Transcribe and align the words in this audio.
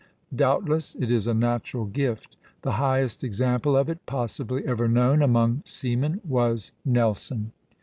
Doubtless 0.35 0.95
it 0.95 1.11
is 1.11 1.27
a 1.27 1.33
natural 1.35 1.85
gift. 1.85 2.35
The 2.63 2.71
highest 2.81 3.23
example 3.23 3.77
of 3.77 3.87
it 3.87 4.03
possibly 4.07 4.65
ever 4.65 4.87
known 4.87 5.21
among 5.21 5.61
seamen 5.63 6.21
was 6.27 6.71
Nelson. 6.83 7.51